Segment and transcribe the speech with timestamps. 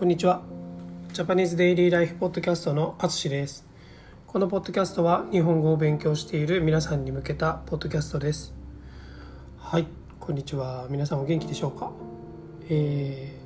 [0.00, 0.40] こんにちは。
[1.12, 3.66] ジャパニーズデイリーライフポッドキャストのあつしです。
[4.26, 8.54] このポッドキャストは日本語を勉強している皆さんに向けたポッドキャストです。
[9.58, 9.86] はい
[10.18, 10.86] こんにちは。
[10.88, 11.92] 皆さんお元気でしょうか？
[12.70, 13.36] え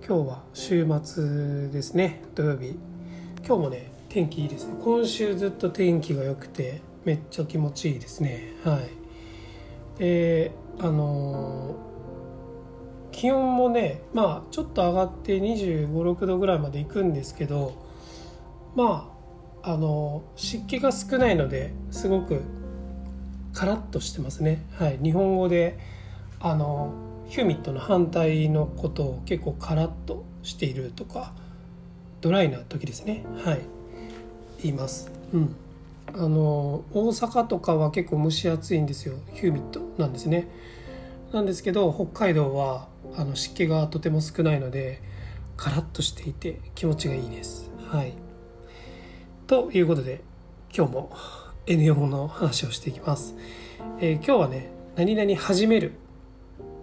[0.00, 2.22] ー、今日は週末ですね。
[2.36, 2.78] 土曜日。
[3.44, 4.74] 今日もね天気いいですね。
[4.84, 8.52] 今週ずっと天気が良くてめっちゃ気持ちいいですね。
[8.62, 8.78] は
[9.96, 9.98] い。
[9.98, 11.85] であのー
[13.16, 17.74] 気温もねまあちょっと上がって2 5 6度ぐらいまで行くんですけど
[18.74, 19.10] ま
[19.64, 22.42] ああの湿気が少ないのですごく
[23.54, 25.78] カラッとしてますね、はい、日本語で
[26.40, 26.92] あの
[27.28, 31.32] ヒューミットの反対のことを結構カラッとしているとか
[32.20, 33.24] ドライな時ですね。
[33.44, 33.60] はい。
[34.62, 35.10] 言います。
[35.32, 35.56] うん。
[36.14, 39.16] あの大阪とかは結構蒸し暑いんですよ。
[39.34, 40.48] ヒューミットなんですね。
[41.36, 45.02] なんですけど北海道はあの湿気がとても少ないので
[45.58, 47.70] カラッとしていて気持ちがいいです。
[47.90, 48.14] はい、
[49.46, 50.22] ということで
[50.74, 51.10] 今日も
[51.66, 53.34] N4 の話をしていきます。
[54.00, 55.92] えー、今日はね「何々始める」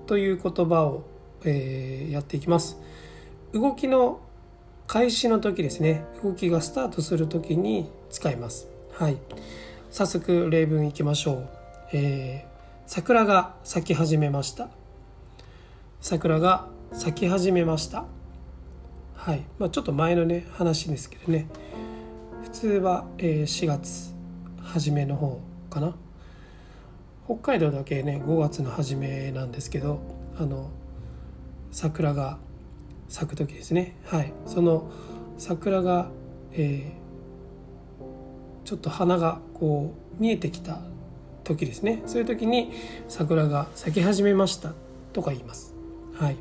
[0.05, 1.03] という言葉を、
[1.43, 2.77] えー、やっていきます。
[3.53, 4.19] 動きの
[4.85, 8.67] 開始の時ですね動きがスタートする時に使います。
[8.91, 9.17] はい、
[9.89, 11.49] 早速例文いきましょう。
[11.91, 12.52] えー、
[12.85, 14.69] 桜が咲き始めました。
[16.01, 18.05] 桜が咲き始めました。
[19.15, 21.47] はい、まあ、ちょっと前のね話ですけどね。
[22.43, 24.13] 普通は、え4月
[24.61, 25.39] 初めの方
[25.69, 25.95] かな。
[27.25, 30.01] 北海道だけね5月の初めなんですけど
[30.37, 30.69] あの
[31.71, 32.37] 桜が
[33.07, 33.95] 咲く時ですね。
[34.05, 34.33] はい。
[34.45, 34.91] その
[35.37, 36.09] 桜が、
[36.51, 40.81] えー、ちょっと花がこう見えてきた
[41.43, 42.01] 時ですね。
[42.05, 42.73] そういう時に
[43.07, 44.73] 桜が咲き始めました
[45.13, 45.73] とか言います。
[46.15, 46.37] はい。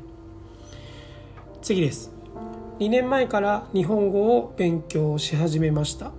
[1.61, 2.11] 次です。
[2.79, 6.11] 2年前から日本語を勉強し始めました。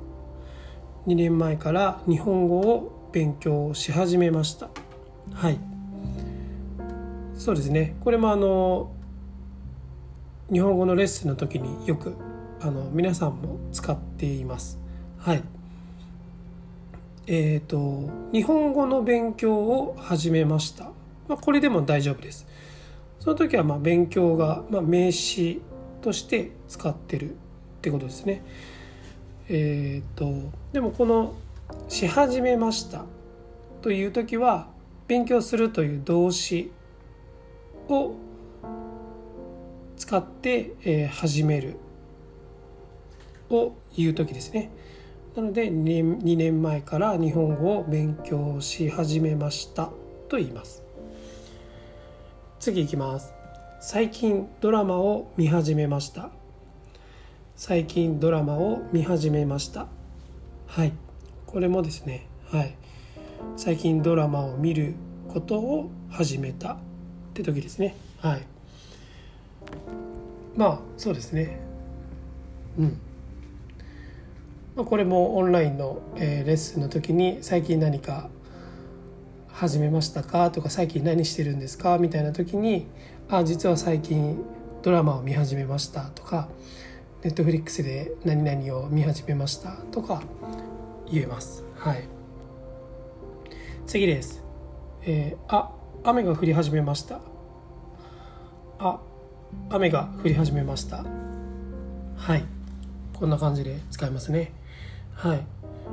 [1.06, 4.70] 2年前から日本語を勉強し始めました。
[5.32, 5.58] はい。
[7.36, 7.96] そうですね。
[8.00, 8.92] これもあの
[10.52, 12.14] 日本語のレッスンの時によく
[12.60, 14.78] あの皆さんも使っています。
[15.18, 15.42] はい。
[17.26, 20.84] えっ、ー、と日本語の勉強を始めました、
[21.28, 22.46] まあ、これでも大丈夫です
[23.20, 25.62] その時はまあ勉強が、まあ名詞
[26.02, 27.34] として使ってるっ
[27.80, 28.42] てことですね。
[29.48, 31.34] えっ、とでもこの
[31.88, 33.04] 「し始めました」
[33.80, 34.68] という時は
[35.08, 36.70] 勉強するという動詞
[37.88, 38.14] を
[39.96, 41.76] 使って、え、始める
[43.50, 44.70] を言う時ですね。
[45.36, 49.90] なので 2, 2年前から日本語を勉強し始めました
[50.28, 50.84] と言います。
[52.60, 53.32] 次いきます。
[53.80, 56.30] 最近ドラマを見始めました。
[57.56, 59.88] 最近ドラマを見始めました。
[60.68, 60.92] はい。
[61.46, 62.28] これもですね。
[62.52, 62.76] はい。
[63.56, 64.94] 最近ドラマを見る
[65.32, 66.74] ことを始めた。
[66.74, 66.76] っ
[67.34, 67.96] て時ですね。
[68.20, 68.42] はい。
[70.56, 71.58] まあそうですね。
[72.78, 73.00] うん。
[74.76, 78.28] ま、これもオンラインの、え、レッスンの時に最近何か
[79.48, 82.88] 始めましたか?」とか「最近何してるんですか?」みたいな時に
[83.30, 84.42] 「あ実は最近
[84.82, 86.48] ドラマを見始めました」とか
[87.22, 90.22] 「ネットフリックスで何々を見始めました」とか
[91.10, 91.62] 言えます。
[91.76, 92.04] はい、
[93.86, 94.42] 次です。
[95.02, 95.70] えー、あ
[96.02, 97.20] 雨が降り始めました。
[98.80, 99.00] あ
[99.70, 101.04] 雨が降り始めました。
[102.16, 102.44] はい。
[103.14, 104.52] こんな感じで使いますね。
[105.14, 105.40] はい。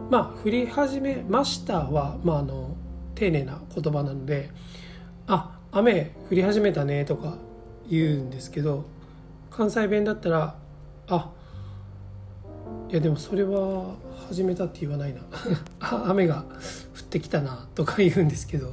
[0.10, 2.76] まあ、降り始めましたは、まあ、あの、
[3.22, 4.50] 丁寧な言葉なので
[5.28, 7.38] 「あ雨降り始めたね」とか
[7.88, 8.86] 言うんですけど
[9.52, 10.56] 関西弁だったら
[11.08, 11.32] 「あ
[12.90, 13.96] いやでもそれは
[14.28, 15.22] 始めたって言わないな。
[16.10, 18.70] 雨が降ってきたな」とか言うんですけど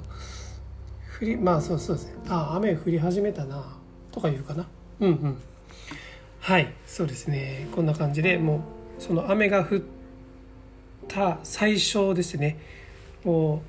[1.21, 3.77] 降りまあそうそうですね「あ雨降り始めたな」
[4.11, 4.67] とか言うかな。
[5.01, 5.37] うんうん。
[6.41, 7.69] はいそうですね。
[7.75, 8.57] こんな感じでも
[8.99, 9.79] うその雨が降っ
[11.09, 12.59] た最初ですね。
[13.25, 13.61] もう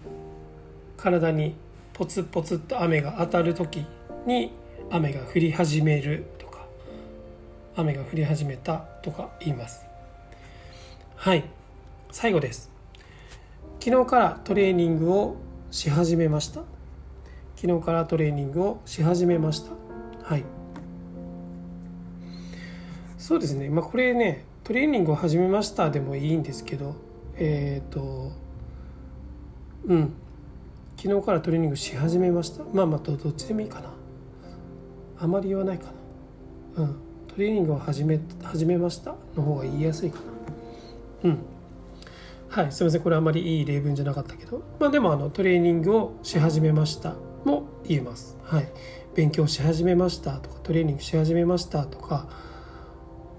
[0.98, 1.56] 体に
[1.94, 3.86] ポツポツと雨が当たる時
[4.26, 4.52] に
[4.90, 6.66] 雨が降り始めるとか
[7.76, 9.86] 雨が降り始めたとか言います。
[11.16, 11.46] はい。
[12.12, 12.70] 最後です。
[13.80, 15.38] 昨日からトレーニングを
[15.72, 16.62] し始めました。
[17.56, 19.72] 昨日からトレーニングをし始めました。
[20.24, 20.44] はい。
[23.18, 23.70] そうですね。
[23.70, 26.96] まあこれねトレーニングを始めましたでもいいんですけど
[27.40, 28.32] えっ、ー、と
[29.86, 30.14] うん。
[30.98, 32.64] 昨日からトレーニングし始めました。
[32.74, 33.90] まあまあどっちでもいいかな。
[35.18, 35.86] あまり言わないか
[36.76, 36.84] な。
[36.84, 36.96] うん。
[37.28, 39.16] とレーニングを始め始めました。
[39.36, 40.20] の方が言いやすいか
[41.24, 41.30] な。
[41.30, 41.40] うん。
[42.50, 43.02] はいすいません。
[43.02, 44.62] これあまりいい例文じゃなかったけど。
[44.80, 47.16] まあでもあのトレーニングをし始めました。
[47.46, 48.38] も言えます。
[48.44, 48.68] はい。
[49.16, 52.28] 勉強し始めましたとかトレーニングし始めましたとか。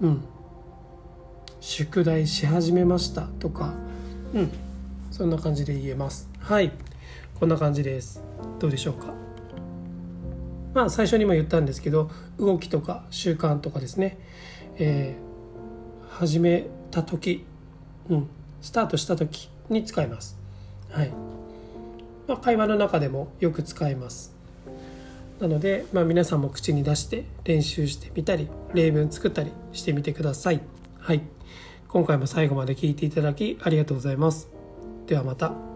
[0.01, 0.23] うん。
[1.61, 3.73] 宿題し始めましたとか
[4.33, 4.51] うん
[5.11, 6.27] そんな感じで言えます。
[6.39, 6.71] はい
[7.39, 8.21] こんな感じです。
[8.59, 9.13] どうでしょうか？
[10.73, 12.09] まあ最初にも言ったんですけど
[12.39, 14.17] 動きとか習慣とかですね、
[14.77, 17.45] えー、始めた時、
[18.09, 18.27] うん、
[18.61, 20.37] スタートした時に使います。
[20.89, 21.11] はい。
[22.27, 24.33] まあ、会話の中でもよく使います。
[25.39, 30.61] なので、まあ、皆さんも口に出して練習してみたり例文作ったりしてみてください。
[31.01, 31.21] はい
[31.87, 34.49] 今回も最後まで聴いていただきありがとうございます
[35.07, 35.70] ではまた。